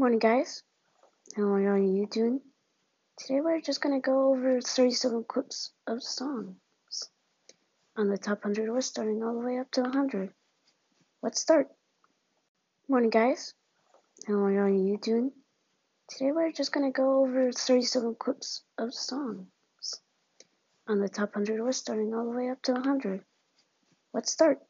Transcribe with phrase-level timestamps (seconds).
[0.00, 0.62] Morning, guys.
[1.36, 2.40] How are you doing?
[3.18, 6.56] Today we're just gonna go over 37 clips of songs
[7.98, 10.32] on the top 100 We're starting all the way up to 100.
[11.22, 11.68] Let's start.
[12.88, 13.52] Morning, guys.
[14.26, 15.32] How are you doing?
[16.08, 19.50] Today we're just gonna go over 37 clips of songs
[20.88, 23.22] on the top 100 We're starting all the way up to 100.
[24.14, 24.60] Let's start.